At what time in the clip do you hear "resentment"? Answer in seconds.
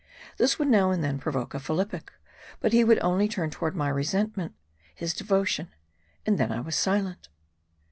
3.87-4.55